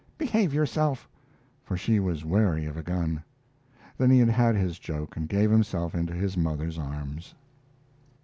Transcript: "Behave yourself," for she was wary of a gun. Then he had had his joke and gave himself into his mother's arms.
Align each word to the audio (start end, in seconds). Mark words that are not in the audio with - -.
"Behave 0.17 0.51
yourself," 0.51 1.07
for 1.63 1.77
she 1.77 1.99
was 1.99 2.25
wary 2.25 2.65
of 2.65 2.75
a 2.75 2.81
gun. 2.81 3.21
Then 3.99 4.09
he 4.09 4.17
had 4.17 4.29
had 4.29 4.55
his 4.55 4.79
joke 4.79 5.15
and 5.15 5.29
gave 5.29 5.51
himself 5.51 5.93
into 5.93 6.13
his 6.15 6.35
mother's 6.35 6.79
arms. 6.79 7.35